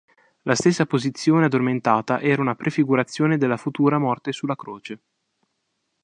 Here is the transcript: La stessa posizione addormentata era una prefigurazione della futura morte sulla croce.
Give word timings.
La 0.45 0.55
stessa 0.55 0.87
posizione 0.87 1.45
addormentata 1.45 2.19
era 2.21 2.41
una 2.41 2.55
prefigurazione 2.55 3.37
della 3.37 3.55
futura 3.55 3.99
morte 3.99 4.31
sulla 4.31 4.55
croce. 4.55 4.99